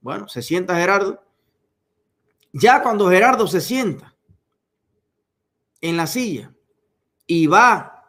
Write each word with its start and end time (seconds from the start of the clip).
Bueno, 0.00 0.28
se 0.28 0.42
sienta 0.42 0.76
Gerardo. 0.76 1.22
Ya 2.52 2.82
cuando 2.82 3.08
Gerardo 3.08 3.46
se 3.46 3.60
sienta 3.60 4.14
en 5.80 5.96
la 5.96 6.06
silla 6.06 6.52
y 7.26 7.46
va 7.46 8.04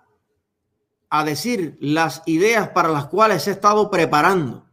a 1.09 1.23
decir 1.23 1.77
las 1.79 2.23
ideas 2.25 2.69
para 2.69 2.89
las 2.89 3.07
cuales 3.07 3.43
se 3.43 3.51
ha 3.51 3.53
estado 3.53 3.91
preparando 3.91 4.65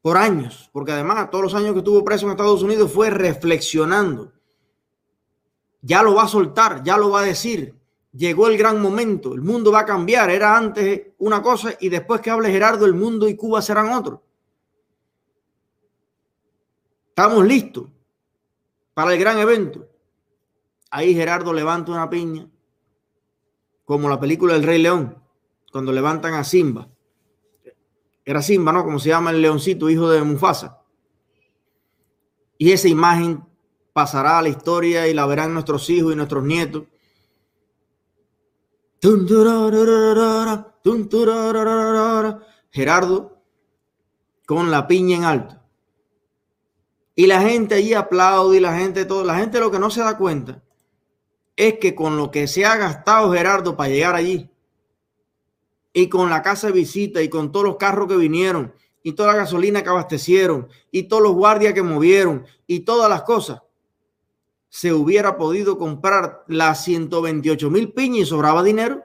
por 0.00 0.16
años, 0.16 0.70
porque 0.72 0.92
además 0.92 1.30
todos 1.30 1.44
los 1.44 1.54
años 1.54 1.72
que 1.72 1.78
estuvo 1.78 2.04
preso 2.04 2.26
en 2.26 2.32
Estados 2.32 2.62
Unidos 2.62 2.90
fue 2.92 3.10
reflexionando. 3.10 4.32
Ya 5.80 6.02
lo 6.02 6.14
va 6.14 6.24
a 6.24 6.28
soltar, 6.28 6.82
ya 6.82 6.96
lo 6.96 7.10
va 7.10 7.20
a 7.20 7.24
decir. 7.24 7.74
Llegó 8.12 8.46
el 8.48 8.56
gran 8.56 8.80
momento, 8.80 9.34
el 9.34 9.42
mundo 9.42 9.72
va 9.72 9.80
a 9.80 9.86
cambiar. 9.86 10.30
Era 10.30 10.56
antes 10.56 11.08
una 11.18 11.42
cosa 11.42 11.74
y 11.80 11.88
después 11.88 12.20
que 12.20 12.30
hable 12.30 12.50
Gerardo, 12.50 12.84
el 12.86 12.94
mundo 12.94 13.28
y 13.28 13.36
Cuba 13.36 13.62
serán 13.62 13.90
otro. 13.90 14.22
Estamos 17.12 17.46
listos 17.46 17.88
para 18.94 19.12
el 19.12 19.20
gran 19.20 19.38
evento. 19.38 19.86
Ahí 20.90 21.14
Gerardo 21.14 21.52
levanta 21.52 21.92
una 21.92 22.08
piña, 22.08 22.48
como 23.84 24.08
la 24.08 24.18
película 24.18 24.54
del 24.54 24.62
Rey 24.62 24.80
León, 24.80 25.22
cuando 25.70 25.92
levantan 25.92 26.34
a 26.34 26.44
Simba 26.44 26.88
era 28.24 28.42
Simba, 28.42 28.72
¿no? 28.72 28.84
Como 28.84 28.98
se 28.98 29.08
llama 29.08 29.30
el 29.30 29.42
leoncito, 29.42 29.90
hijo 29.90 30.08
de 30.10 30.22
Mufasa. 30.22 30.80
Y 32.56 32.70
esa 32.70 32.88
imagen 32.88 33.44
pasará 33.92 34.38
a 34.38 34.42
la 34.42 34.48
historia 34.48 35.08
y 35.08 35.14
la 35.14 35.26
verán 35.26 35.52
nuestros 35.52 35.90
hijos 35.90 36.12
y 36.12 36.16
nuestros 36.16 36.44
nietos. 36.44 36.84
Gerardo 42.70 43.42
con 44.46 44.70
la 44.70 44.86
piña 44.86 45.16
en 45.16 45.24
alto. 45.24 45.61
Y 47.14 47.26
la 47.26 47.40
gente 47.42 47.74
allí 47.74 47.94
aplaude 47.94 48.56
y 48.56 48.60
la 48.60 48.76
gente 48.76 49.04
todo. 49.04 49.24
La 49.24 49.36
gente 49.36 49.60
lo 49.60 49.70
que 49.70 49.78
no 49.78 49.90
se 49.90 50.00
da 50.00 50.16
cuenta 50.16 50.62
es 51.56 51.78
que 51.78 51.94
con 51.94 52.16
lo 52.16 52.30
que 52.30 52.46
se 52.46 52.64
ha 52.64 52.76
gastado 52.76 53.32
Gerardo 53.32 53.76
para 53.76 53.90
llegar 53.90 54.14
allí, 54.14 54.50
y 55.92 56.08
con 56.08 56.30
la 56.30 56.42
casa 56.42 56.68
de 56.68 56.72
visita 56.72 57.22
y 57.22 57.28
con 57.28 57.52
todos 57.52 57.66
los 57.66 57.76
carros 57.76 58.08
que 58.08 58.16
vinieron 58.16 58.72
y 59.02 59.12
toda 59.12 59.32
la 59.32 59.40
gasolina 59.40 59.82
que 59.82 59.88
abastecieron 59.88 60.68
y 60.90 61.04
todos 61.04 61.22
los 61.22 61.32
guardias 61.32 61.74
que 61.74 61.82
movieron 61.82 62.46
y 62.66 62.80
todas 62.80 63.10
las 63.10 63.22
cosas, 63.22 63.62
se 64.68 64.92
hubiera 64.92 65.36
podido 65.36 65.76
comprar 65.76 66.44
las 66.46 66.82
128 66.84 67.68
mil 67.68 67.92
piñas 67.92 68.20
y 68.22 68.26
sobraba 68.26 68.62
dinero. 68.62 69.02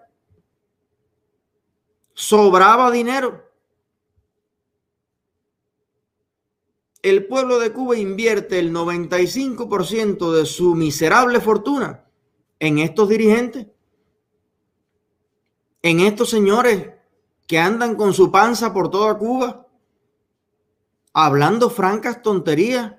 Sobraba 2.13 2.89
dinero. 2.89 3.46
El 7.01 7.27
pueblo 7.27 7.59
de 7.59 7.71
Cuba 7.71 7.97
invierte 7.97 8.59
el 8.59 8.73
95% 8.73 10.31
de 10.31 10.45
su 10.45 10.75
miserable 10.75 11.39
fortuna 11.39 12.05
en 12.59 12.79
estos 12.79 13.09
dirigentes 13.09 13.67
en 15.81 16.01
estos 16.01 16.29
señores 16.29 16.89
que 17.47 17.59
andan 17.59 17.95
con 17.95 18.13
su 18.13 18.29
panza 18.31 18.73
por 18.73 18.89
toda 18.89 19.17
Cuba, 19.17 19.67
hablando 21.13 21.69
francas 21.69 22.21
tonterías. 22.21 22.95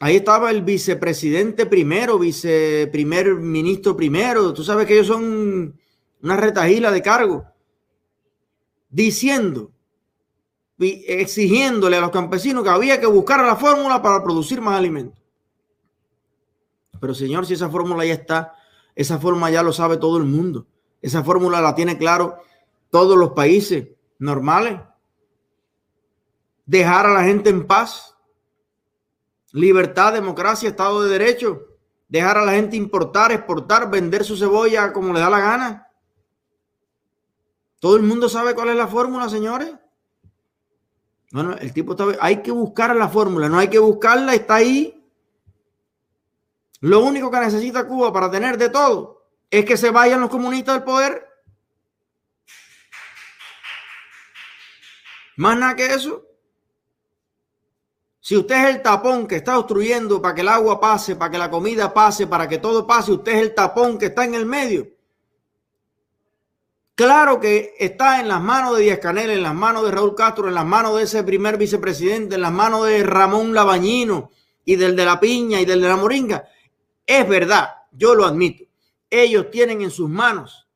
Ahí 0.00 0.16
estaba 0.16 0.52
el 0.52 0.62
vicepresidente 0.62 1.66
primero, 1.66 2.18
viceprimer 2.18 3.34
ministro 3.34 3.96
primero. 3.96 4.54
Tú 4.54 4.62
sabes 4.62 4.86
que 4.86 4.94
ellos 4.94 5.08
son 5.08 5.76
una 6.22 6.36
retajila 6.36 6.92
de 6.92 7.02
cargo. 7.02 7.44
Diciendo, 8.88 9.72
exigiéndole 10.78 11.96
a 11.96 12.00
los 12.00 12.10
campesinos 12.10 12.62
que 12.62 12.70
había 12.70 13.00
que 13.00 13.06
buscar 13.06 13.44
la 13.44 13.56
fórmula 13.56 14.00
para 14.00 14.22
producir 14.22 14.60
más 14.60 14.78
alimentos. 14.78 15.18
Pero 17.00 17.14
señor, 17.14 17.46
si 17.46 17.54
esa 17.54 17.68
fórmula 17.68 18.04
ya 18.04 18.14
está, 18.14 18.54
esa 18.94 19.18
fórmula 19.18 19.50
ya 19.50 19.62
lo 19.62 19.72
sabe 19.72 19.96
todo 19.96 20.18
el 20.18 20.24
mundo. 20.24 20.66
Esa 21.00 21.22
fórmula 21.22 21.60
la 21.60 21.74
tiene 21.74 21.98
claro 21.98 22.38
todos 22.90 23.16
los 23.16 23.30
países 23.30 23.88
normales. 24.18 24.80
Dejar 26.66 27.06
a 27.06 27.14
la 27.14 27.24
gente 27.24 27.50
en 27.50 27.66
paz. 27.66 28.16
Libertad, 29.52 30.12
democracia, 30.12 30.68
Estado 30.68 31.02
de 31.02 31.10
Derecho. 31.10 31.62
Dejar 32.08 32.38
a 32.38 32.44
la 32.44 32.52
gente 32.52 32.76
importar, 32.76 33.32
exportar, 33.32 33.90
vender 33.90 34.24
su 34.24 34.36
cebolla 34.36 34.92
como 34.92 35.12
le 35.12 35.20
da 35.20 35.30
la 35.30 35.40
gana. 35.40 35.88
Todo 37.80 37.96
el 37.96 38.02
mundo 38.02 38.28
sabe 38.28 38.54
cuál 38.54 38.70
es 38.70 38.76
la 38.76 38.88
fórmula, 38.88 39.28
señores. 39.28 39.72
Bueno, 41.30 41.54
el 41.58 41.72
tipo 41.72 41.92
está. 41.92 42.04
Hay 42.20 42.42
que 42.42 42.50
buscar 42.50 42.94
la 42.96 43.08
fórmula, 43.08 43.48
no 43.48 43.58
hay 43.58 43.68
que 43.68 43.78
buscarla, 43.78 44.34
está 44.34 44.56
ahí. 44.56 44.94
Lo 46.80 47.00
único 47.00 47.30
que 47.30 47.40
necesita 47.40 47.86
Cuba 47.86 48.12
para 48.12 48.30
tener 48.30 48.56
de 48.56 48.70
todo 48.70 49.32
es 49.50 49.64
que 49.64 49.76
se 49.76 49.90
vayan 49.90 50.20
los 50.20 50.30
comunistas 50.30 50.76
del 50.76 50.84
poder. 50.84 51.26
Más 55.36 55.58
nada 55.58 55.76
que 55.76 55.86
eso. 55.86 56.24
Si 58.20 58.36
usted 58.36 58.56
es 58.56 58.74
el 58.74 58.82
tapón 58.82 59.26
que 59.26 59.36
está 59.36 59.58
obstruyendo 59.58 60.20
para 60.20 60.34
que 60.34 60.42
el 60.42 60.48
agua 60.48 60.78
pase, 60.78 61.16
para 61.16 61.30
que 61.30 61.38
la 61.38 61.50
comida 61.50 61.94
pase, 61.94 62.26
para 62.26 62.48
que 62.48 62.58
todo 62.58 62.86
pase, 62.86 63.12
usted 63.12 63.32
es 63.32 63.42
el 63.42 63.54
tapón 63.54 63.98
que 63.98 64.06
está 64.06 64.24
en 64.24 64.34
el 64.34 64.44
medio. 64.44 64.97
Claro 66.98 67.38
que 67.38 67.76
está 67.78 68.18
en 68.18 68.26
las 68.26 68.42
manos 68.42 68.76
de 68.76 68.82
Díaz 68.82 68.98
Canel, 68.98 69.30
en 69.30 69.44
las 69.44 69.54
manos 69.54 69.84
de 69.84 69.92
Raúl 69.92 70.16
Castro, 70.16 70.48
en 70.48 70.54
las 70.54 70.66
manos 70.66 70.96
de 70.96 71.04
ese 71.04 71.22
primer 71.22 71.56
vicepresidente, 71.56 72.34
en 72.34 72.40
las 72.40 72.50
manos 72.50 72.86
de 72.86 73.04
Ramón 73.04 73.54
Labañino 73.54 74.32
y 74.64 74.74
del 74.74 74.96
de 74.96 75.04
la 75.04 75.20
Piña 75.20 75.60
y 75.60 75.64
del 75.64 75.80
de 75.80 75.86
la 75.86 75.94
Moringa. 75.94 76.48
Es 77.06 77.28
verdad, 77.28 77.72
yo 77.92 78.16
lo 78.16 78.24
admito. 78.24 78.64
Ellos 79.08 79.48
tienen 79.52 79.80
en 79.80 79.92
sus 79.92 80.10
manos 80.10 80.66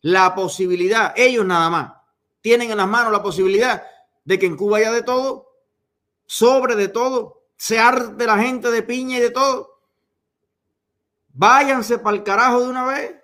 la 0.00 0.34
posibilidad, 0.34 1.12
ellos 1.16 1.44
nada 1.44 1.68
más, 1.68 1.92
tienen 2.40 2.70
en 2.70 2.78
las 2.78 2.88
manos 2.88 3.12
la 3.12 3.22
posibilidad 3.22 3.82
de 4.24 4.38
que 4.38 4.46
en 4.46 4.56
Cuba 4.56 4.78
haya 4.78 4.90
de 4.90 5.02
todo, 5.02 5.50
sobre 6.24 6.76
de 6.76 6.88
todo, 6.88 7.42
se 7.58 7.78
arte 7.78 8.24
la 8.24 8.38
gente 8.38 8.70
de 8.70 8.82
piña 8.82 9.18
y 9.18 9.20
de 9.20 9.30
todo. 9.30 9.82
Váyanse 11.28 11.98
para 11.98 12.16
el 12.16 12.22
carajo 12.22 12.62
de 12.62 12.68
una 12.70 12.86
vez. 12.86 13.21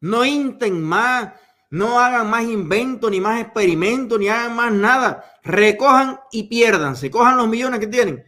No 0.00 0.24
inten 0.24 0.82
más, 0.82 1.32
no 1.70 1.98
hagan 1.98 2.28
más 2.28 2.44
inventos, 2.44 3.10
ni 3.10 3.20
más 3.20 3.40
experimentos, 3.40 4.18
ni 4.18 4.28
hagan 4.28 4.54
más 4.54 4.72
nada. 4.72 5.24
Recojan 5.42 6.20
y 6.30 6.44
piérdanse, 6.44 7.10
cojan 7.10 7.36
los 7.36 7.48
millones 7.48 7.80
que 7.80 7.86
tienen. 7.86 8.24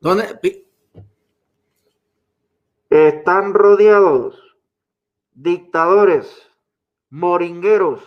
¿Dónde? 0.00 0.66
Están 2.88 3.54
rodeados 3.54 4.50
dictadores, 5.42 6.50
moringueros, 7.08 8.02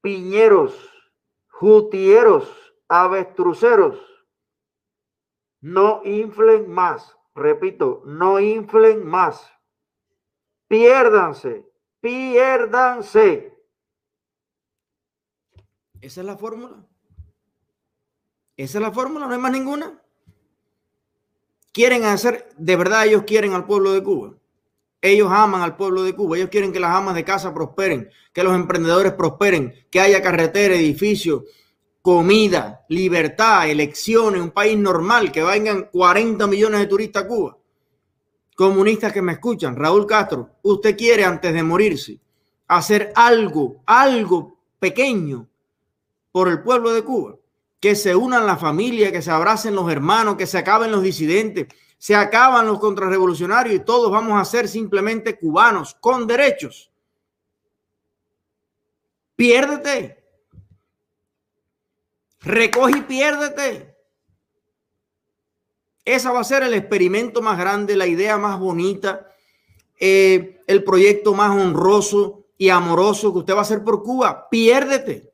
piñeros, 0.00 0.74
jutieros, 1.48 2.48
avestruceros. 2.88 3.98
No 5.60 6.02
inflen 6.04 6.70
más, 6.70 7.16
repito, 7.34 8.02
no 8.04 8.38
inflen 8.38 9.04
más. 9.04 9.52
Piérdanse, 10.68 11.64
piérdanse. 12.00 13.52
Esa 16.00 16.20
es 16.20 16.26
la 16.26 16.36
fórmula. 16.36 16.76
Esa 18.56 18.78
es 18.78 18.82
la 18.82 18.92
fórmula, 18.92 19.26
no 19.26 19.32
hay 19.32 19.40
más 19.40 19.52
ninguna 19.52 20.00
quieren 21.78 22.04
hacer, 22.06 22.48
de 22.56 22.74
verdad 22.74 23.06
ellos 23.06 23.22
quieren 23.24 23.52
al 23.52 23.64
pueblo 23.64 23.92
de 23.92 24.02
Cuba. 24.02 24.34
Ellos 25.00 25.28
aman 25.30 25.62
al 25.62 25.76
pueblo 25.76 26.02
de 26.02 26.12
Cuba. 26.12 26.36
Ellos 26.36 26.48
quieren 26.50 26.72
que 26.72 26.80
las 26.80 26.90
amas 26.90 27.14
de 27.14 27.24
casa 27.24 27.54
prosperen, 27.54 28.10
que 28.32 28.42
los 28.42 28.52
emprendedores 28.52 29.12
prosperen, 29.12 29.86
que 29.88 30.00
haya 30.00 30.20
carretera, 30.20 30.74
edificios, 30.74 31.44
comida, 32.02 32.84
libertad, 32.88 33.70
elecciones, 33.70 34.42
un 34.42 34.50
país 34.50 34.76
normal, 34.76 35.30
que 35.30 35.44
vengan 35.44 35.88
40 35.92 36.48
millones 36.48 36.80
de 36.80 36.86
turistas 36.88 37.22
a 37.22 37.28
Cuba. 37.28 37.57
Comunistas 38.58 39.12
que 39.12 39.22
me 39.22 39.34
escuchan, 39.34 39.76
Raúl 39.76 40.04
Castro, 40.04 40.56
usted 40.62 40.96
quiere 40.96 41.24
antes 41.24 41.54
de 41.54 41.62
morirse 41.62 42.18
hacer 42.66 43.12
algo, 43.14 43.82
algo 43.86 44.58
pequeño 44.80 45.46
por 46.32 46.48
el 46.48 46.60
pueblo 46.64 46.92
de 46.92 47.04
Cuba 47.04 47.36
que 47.78 47.94
se 47.94 48.16
unan 48.16 48.46
la 48.46 48.56
familia, 48.56 49.12
que 49.12 49.22
se 49.22 49.30
abracen 49.30 49.76
los 49.76 49.88
hermanos, 49.88 50.34
que 50.34 50.48
se 50.48 50.58
acaben 50.58 50.90
los 50.90 51.04
disidentes, 51.04 51.68
se 51.98 52.16
acaban 52.16 52.66
los 52.66 52.80
contrarrevolucionarios 52.80 53.76
y 53.76 53.84
todos 53.84 54.10
vamos 54.10 54.40
a 54.40 54.44
ser 54.44 54.66
simplemente 54.66 55.38
cubanos 55.38 55.94
con 56.00 56.26
derechos. 56.26 56.90
Piérdete. 59.36 60.20
Recoge 62.40 62.98
y 62.98 63.02
piérdete. 63.02 63.87
Esa 66.08 66.32
va 66.32 66.40
a 66.40 66.44
ser 66.44 66.62
el 66.62 66.72
experimento 66.72 67.42
más 67.42 67.58
grande, 67.58 67.94
la 67.94 68.06
idea 68.06 68.38
más 68.38 68.58
bonita, 68.58 69.28
eh, 70.00 70.62
el 70.66 70.82
proyecto 70.82 71.34
más 71.34 71.50
honroso 71.50 72.46
y 72.56 72.70
amoroso 72.70 73.30
que 73.30 73.40
usted 73.40 73.52
va 73.52 73.58
a 73.58 73.62
hacer 73.62 73.84
por 73.84 74.02
Cuba, 74.02 74.48
piérdete. 74.48 75.27